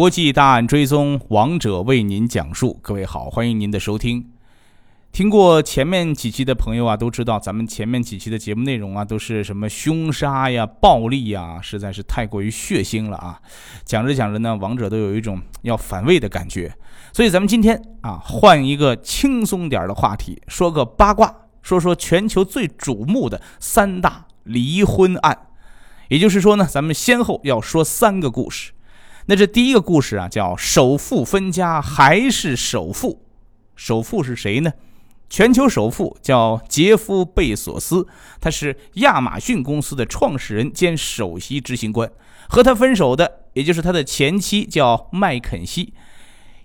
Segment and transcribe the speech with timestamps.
[0.00, 2.78] 国际大案追踪，王者为您讲述。
[2.80, 4.30] 各位好，欢迎您的收听。
[5.12, 13.38] 听过前面几期的朋友啊，都知道咱们前面几期的节目内容啊，都是什么凶杀呀、暴力呀，实在是太过于血腥了啊。
[13.84, 16.74] 讲着讲着呢，王者都有一种要反胃的感觉。
[17.12, 21.30] 所以咱们今天啊，换一个轻松点的话题，说个八卦，
[21.60, 25.36] 说说全球最瞩目的三大离婚案。
[26.08, 28.72] 也就是说呢，咱们先后要说三个故事。
[29.26, 33.22] 那这第一个故事啊，叫首富分家还是首富？
[33.76, 34.72] 首富是谁呢？
[35.28, 38.06] 全球首富叫杰夫·贝索斯，
[38.40, 42.10] 他是亚马逊公司的创始人兼首席执行官。
[42.48, 45.94] 和他分手的，也就是他的前妻，叫麦肯锡。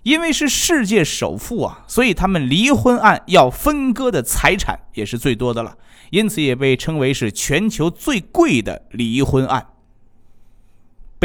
[0.02, 5.76] 因为是世界首富啊，所以他们离婚案要分割的财产也是最多的了，
[6.10, 9.66] 因此也被称为是全球最贵的离婚案。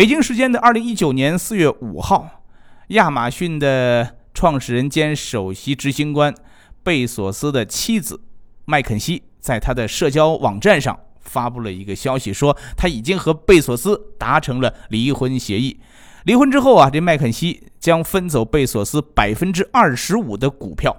[0.01, 2.27] 北京时间的二零一九年四月五号，
[2.87, 6.33] 亚马逊的创始人兼首席执行官
[6.81, 8.19] 贝索斯的妻子
[8.65, 15.79] 麦肯锡在他的社交网站上发布了一个消息，说他已经和贝索斯达成了离婚协议。
[16.23, 20.97] 离婚之后啊，这麦肯锡将分走贝索斯百分之二十五的股票，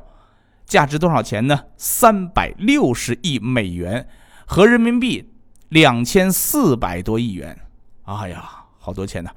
[0.65, 1.59] 价值多少钱呢？
[1.77, 4.09] 三百六十亿美元，
[4.47, 5.29] 合人民币
[5.71, 7.59] 两千四百多亿元。
[8.05, 8.62] 哎呀！
[8.83, 9.31] 好多钱呢，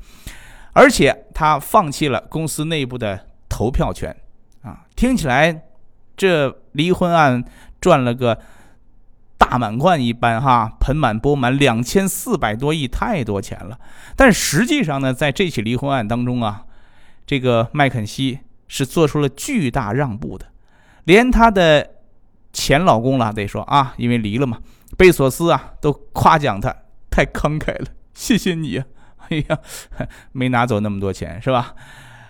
[0.73, 4.13] 而且他放弃了公司内部的投票权
[4.63, 4.83] 啊！
[4.95, 5.63] 听起来
[6.17, 7.45] 这离婚案
[7.79, 8.39] 赚了个
[9.37, 13.79] 大满贯一般哈，盆满钵满，两千四百多亿，太多钱了。
[14.15, 16.63] 但实际上呢，在这起离婚案当中啊，
[17.27, 20.47] 这个麦肯锡是做出了巨大让步的，
[21.03, 21.87] 连他的
[22.51, 24.57] 前老公了得说啊，因为离了嘛，
[24.97, 26.75] 贝索斯啊都夸奖他
[27.11, 28.85] 太慷慨了，谢谢你啊。
[29.29, 29.59] 哎呀，
[30.31, 31.73] 没拿走那么多钱是吧？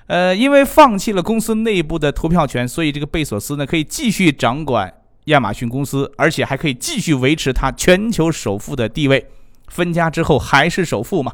[0.08, 4.94] 呃，因为放弃了公司内部的投票权，所以这个贝索斯呢可以继续掌管
[5.26, 9.28] 亚马逊公司，而且还可以继续维持他全球首富的地位。
[9.68, 11.34] 分家之后还是首富嘛？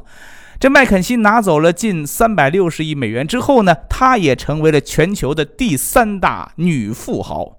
[0.58, 7.58] 这麦肯锡拿走了近三百六十亿美元之后呢，他也成为了全球的第三大女富豪。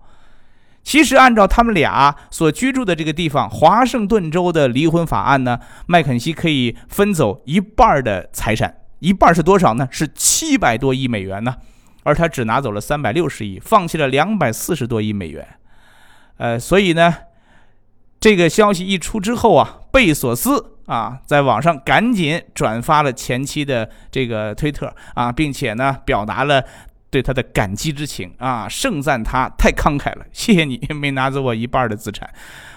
[0.84, 5.58] 其实，按照他们俩所居住的这个地方华盛顿州的离婚法案呢，
[5.88, 9.88] 麦肯锡可以分走一半的财产，一半是多少呢？
[9.90, 11.56] 是七百多亿美元呢，
[12.04, 15.48] 而他只拿走了三百六十亿，放弃了两百四十多亿美元。
[16.36, 17.16] 呃，所以呢，
[18.20, 26.66] 这个消息一出之后啊，贝索斯啊在网上赶紧转发了前妻的这个推特啊，并且呢表达了。
[27.14, 32.28] 对他的感激之情啊，盛赞他太慷慨了， 谢谢你 没拿走我一半的资产，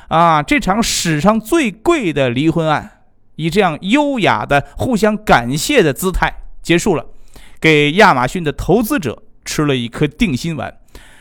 [0.09, 3.01] 啊，这场史上最贵的离婚案
[3.37, 6.31] 以这样优雅的互相感谢的姿态
[6.61, 7.07] 结束了，
[7.59, 10.77] 给亚马逊的投资者吃了一颗定心丸，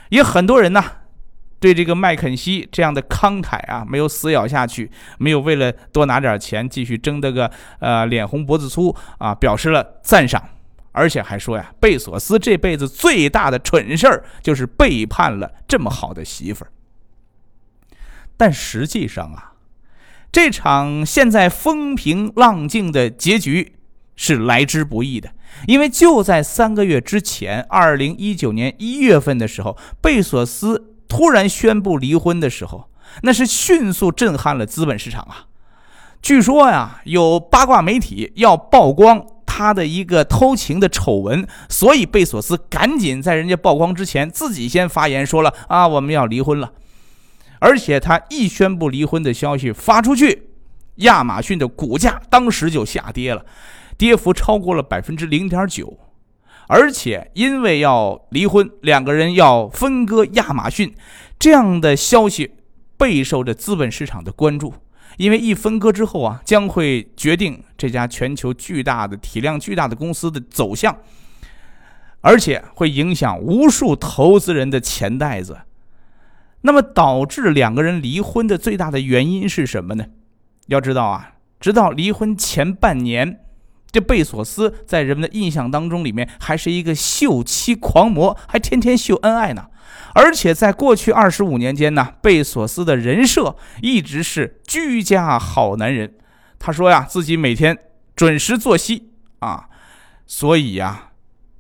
[0.09, 0.84] 也很多人呢
[1.62, 7.50] 对这个麦肯锡这样的慷慨啊没有死咬下去，没有为了多拿点钱继续争得个
[7.80, 10.50] 呃脸红脖子粗啊表示了赞赏。
[10.96, 16.72] 而且还说呀，贝索斯这辈子最大的蠢事儿就是背叛了这么好的媳妇儿。
[18.38, 19.54] 但实际上啊，
[20.32, 23.74] 这场现在风平浪静的结局
[24.16, 25.32] 是来之不易的，
[25.68, 32.90] 因为就在三个月之前，二零一九年一月份的时候，贝索斯突然宣布离婚的时候，
[33.24, 35.48] 那是迅速震撼了资本市场啊。
[36.22, 39.26] 据说呀，有八卦媒体要曝光。
[39.58, 46.74] 他的一个偷情的丑闻，所以贝索斯赶紧在人家曝光之前，自己先发言说了啊，我们要离婚了。
[47.60, 50.50] 而且他一宣布离婚的消息发出去，
[50.96, 53.46] 亚马逊的股价当时就下跌了，
[53.98, 55.98] 跌幅超过了百分之零点九。
[56.68, 60.94] 而且因为要离婚，两个人要分割亚马逊，
[61.40, 62.52] 这样的消息
[62.98, 64.74] 备受着资本市场的关注。
[65.18, 70.98] 因为一分割之后啊，将会决定这家全球巨大的体量巨大的公司的走向，
[72.22, 75.59] 而且会影响无数投资人的钱袋子。
[76.62, 80.06] 那么，导致两个人离婚的最大的原因是什么呢？
[80.67, 83.41] 要知道啊，直到离婚前半年，
[83.91, 89.67] 这贝索斯在人们的印象当中里面还是一个秀妻狂魔，还天天秀恩爱呢。
[90.14, 96.14] 而且在过去二十五年间呢，贝索斯的人设一直是居家好男人。
[96.58, 97.78] 他说呀，自己每天
[98.16, 99.70] 准时作息啊，
[100.26, 101.12] 所以呀，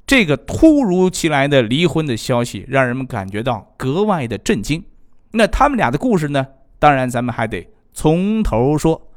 [0.07, 4.83] 这个突如其来的离婚的消息让人们感觉到格外的震惊。
[5.31, 6.47] 那他们俩的故事呢？
[6.79, 9.11] 当然，咱们还得从头说。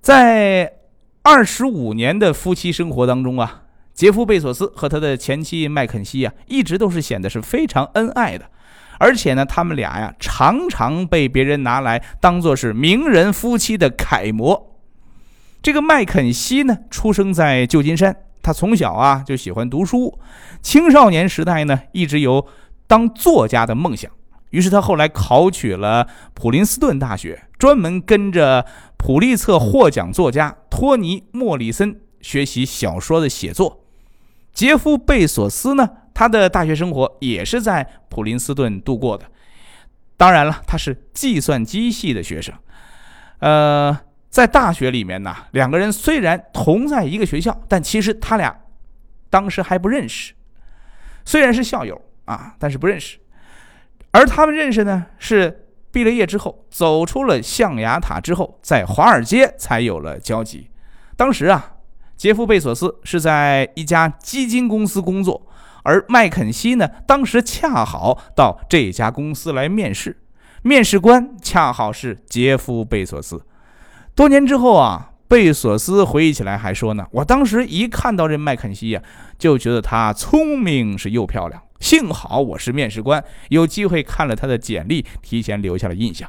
[0.00, 0.74] 在
[1.22, 3.64] 二十五年的夫妻生活当中啊。
[3.98, 8.48] 杰夫·贝索斯和他的前妻麦肯锡呀，一直都是显得是非常恩爱的，
[9.00, 14.78] 而且呢，他们俩呀，常常被别人拿来当做是名人夫妻的楷模。
[15.60, 20.16] 这个麦肯锡呢，出生在旧金山，他从小啊就喜欢读书，
[20.62, 22.46] 青少年时代呢，一直有
[22.86, 24.08] 当作家的梦想。
[24.50, 28.64] 于是他后来考取了普林斯顿大学，专门跟着
[28.96, 33.86] 普利策获奖作家托尼·莫里森学习小说的写作。
[34.58, 39.24] 杰夫·贝索斯呢，他的大学生活也是在普林斯顿度过的。
[40.16, 42.52] 当然了，他是计算机系的学生。
[43.38, 43.96] 呃，
[44.28, 48.52] 在大学里面呢，两个人虽然同在一个学校，但其实他俩
[49.30, 50.34] 当时还不认识。
[51.24, 53.16] 虽然是校友啊，但是不认识。
[54.10, 60.68] 而他们认识呢，是毕了业之后，走出了象牙塔之后，在华尔街才有了交集。
[61.16, 61.74] 当时啊，
[62.18, 65.40] 杰夫·贝索斯是在一家基金公司工作，
[65.84, 70.18] 而麦肯锡呢，当时恰好到这家公司来面试，
[70.62, 73.40] 面试官恰好是杰夫·贝索斯。
[74.16, 79.00] 多年之后啊，贝索斯回忆起来还说呢：“我当时一看到这麦肯锡呀，
[79.38, 86.28] 就觉得他聪明是又漂亮。”幸好我是面试官，有机会看了他的简历，提前留下了印象。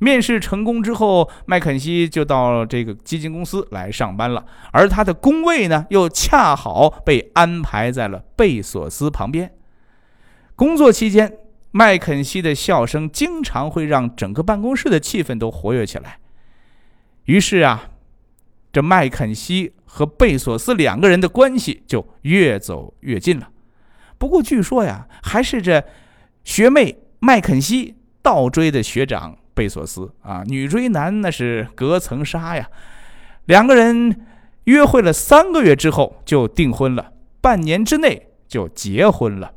[0.00, 9.52] 面试成功之后，麦肯锡就到这个基金公司来上班了，而他的工位呢，又恰好被安排在了贝索斯旁边。
[10.56, 11.36] 工作期间，
[11.70, 16.18] 麦肯锡的笑声经常会让整个办公室的气氛都活跃起来。
[17.26, 17.90] 于是啊，
[18.72, 23.50] 这麦肯锡和贝索斯两个人的关系就越走越近了。
[24.16, 25.84] 不过据说呀，还是这
[26.42, 32.68] 学妹麦肯锡倒追的学长贝索斯啊，女追男那是隔层纱呀。
[33.46, 34.26] 两个人
[34.64, 39.52] 约会了三个月之后就订婚了，半年之内就结婚了。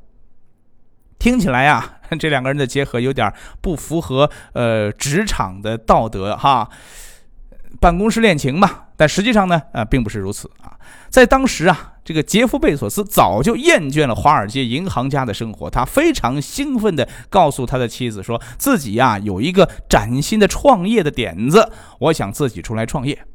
[1.20, 3.32] 听起来呀， 这两个人的结合有点
[3.62, 6.70] 不符合呃职场的道德哈，
[7.80, 8.88] 办公室恋情嘛。
[9.04, 10.80] 但实际上呢，呃，并不是如此啊。
[11.10, 11.90] 在当时啊。
[12.06, 23.26] 这个杰夫·贝索斯早就厌倦了华尔街银行家的生活，他非常兴奋地告诉他的妻子，说自己呀有一个崭新的创业的点子，我想自己出来创业。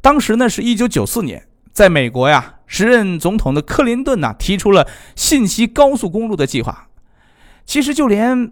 [0.00, 6.88] 当时呢是一九九四年，在美国呀，时任总统的克林顿呐提出了信息高速公路的计划。
[7.64, 8.50] 其实就连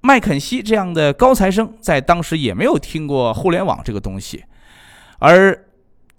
[0.00, 4.44] 麦肯锡这样的高材生，在当时也没有听过互联网这个东西。
[5.18, 5.64] 而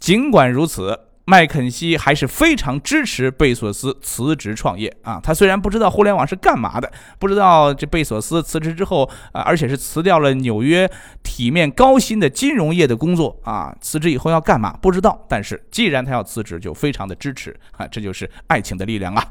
[0.03, 5.17] 尽管如此，麦肯锡还是非常支持贝索斯辞职创业啊！
[5.23, 10.91] 他虽然不知道互联网是干嘛的，不知道这贝索斯辞职之后啊，而且是辞掉了纽约
[11.23, 15.25] 体面高薪的金融业的工作啊，辞职以后要干嘛不知道。
[15.29, 17.87] 但是既然他要辞职，就非常的支持啊！
[17.87, 19.25] 这就是爱情的力量啊！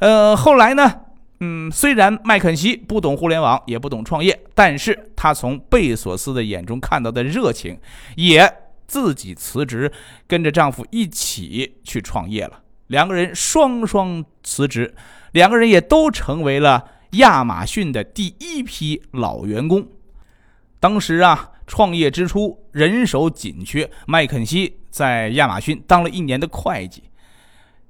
[0.00, 0.92] 呃，后来呢，
[1.38, 7.78] 嗯，虽然麦肯锡不懂互联网，也不懂创业，但是他从贝索斯的眼中看到的热情
[8.16, 8.52] 也。
[8.94, 9.90] 自己辞职，
[10.28, 12.62] 跟着丈夫一起去创业了。
[12.86, 14.94] 两个人双双辞职，
[15.32, 19.84] 两个人也都成为了亚马逊的第一批老员工。
[20.78, 27.02] 当时啊，创业之初人手紧缺，麦肯锡在亚马逊当了一年的会计。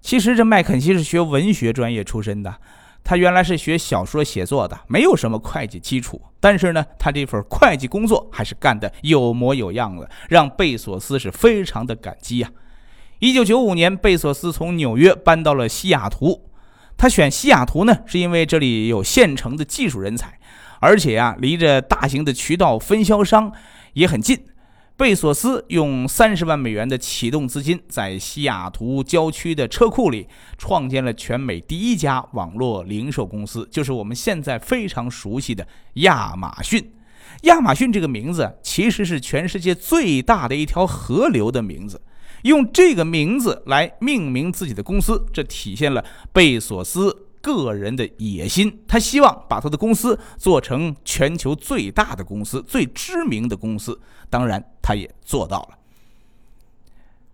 [0.01, 2.55] 其实这麦肯锡是学文学专业出身的。
[3.05, 12.51] 他原来是学小说写作的，没有什么会计基础，但是呢，他这份会计工作还是干得有模有样的，让贝索斯是非常的感激呀。
[13.19, 16.49] 一九九五年，贝索斯从纽约搬到了西雅图，
[16.97, 20.39] 他选西雅图呢，是因为这里有现成的技术人才，
[20.81, 23.53] 而且呀，离着大型的渠道分销商
[23.93, 24.47] 也很近。
[24.97, 36.93] 贝索斯用三十万美元的启动资金，在西雅图郊区的车库里创建了全美第一家网络零售公司，就是我们现在非常熟悉的亚马逊。
[37.43, 42.01] 亚马逊这个名字其实是全世界最大的一条河流的名字，
[42.43, 47.27] 用这个名字来命名自己的公司，这体现了贝索斯。
[47.45, 54.01] 个人的野心，他希望把他的公司做成全球最大的公司、最知名的公司。
[54.31, 55.79] 当然，他也做到了。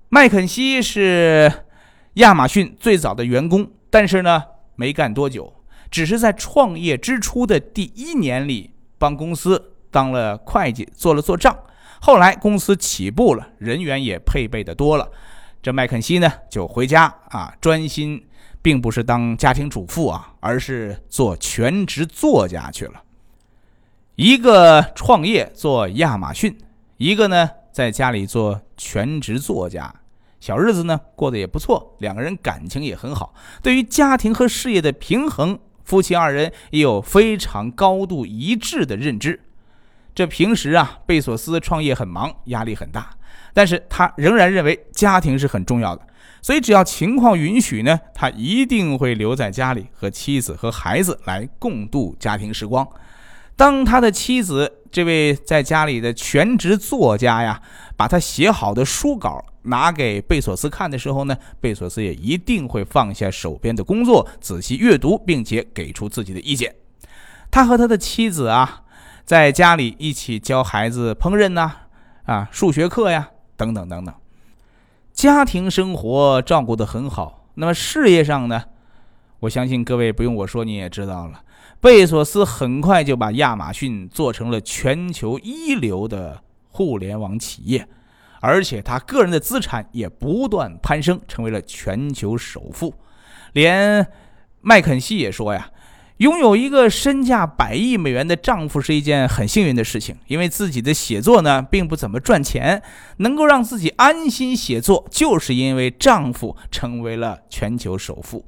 [0.09, 1.53] 麦肯锡是
[2.15, 4.43] 亚马逊最早的员工，但是呢，
[4.75, 5.55] 没干多久，
[5.89, 11.57] 只是在创业之初的第一年里帮公司当了会计，做了做账。
[12.01, 15.09] 后来公司起步了，人员也配备的多了，
[15.63, 18.27] 这麦肯锡呢就回家啊，专心。
[18.63, 23.03] 并不是当家庭主妇啊，而是做全职作家去了。
[24.17, 26.57] 一个创业做亚马逊，
[26.99, 29.95] 一个呢在家里做全职作家，
[30.41, 33.33] 小日子呢过得也不错，两个人感情也很好。
[33.63, 39.41] 对于家庭和事业的平衡，夫妻二人也有非常高度一致的认知。
[40.15, 43.11] 这平时啊，贝索斯创业很忙，压力很大，
[43.55, 46.07] 但是他仍然认为家庭是很重要的。
[46.43, 52.87] 所以只要情况允许呢，他一定会留在家里和妻子和孩子来共度家庭时光。
[53.57, 57.61] 当他的妻子这位在家里的全职作家呀，
[57.95, 66.75] 把他写好的书稿拿给贝索斯看的时候呢，贝索斯也一定会放下手边的工作，仔细阅读，并且给出自己的意见。
[67.51, 68.83] 他和他的妻子啊，
[69.27, 71.71] 在家里一起教孩子烹饪呐，
[72.25, 73.29] 啊，数学课呀，
[73.59, 74.15] 等等等等，
[75.21, 77.47] 家庭生活照顾得很好。
[77.57, 78.65] 那么事业上呢，
[79.41, 81.43] 我相信各位不用我说，你也知道了。
[81.79, 87.87] 贝索斯很快就把亚马逊做成了全球一流的互联网企业，
[88.41, 92.95] 而且他个人的资产也不断攀升，成为了全球首富。
[93.53, 94.07] 连
[94.63, 95.71] 麦肯锡也说呀，
[96.21, 102.83] 拥有一个身价百亿美元的丈夫是一件很幸运的事情，因为自己的写作呢并不怎么赚钱，
[103.19, 108.45] 能够让自己安心写作，就是因为丈夫成为了全球首富。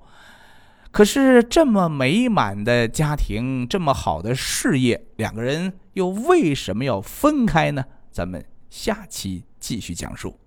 [0.91, 7.83] 可是这么美满的家庭，这么好的事业，两个人又为什么要分开呢？
[8.11, 10.42] 咱们下期继续讲述。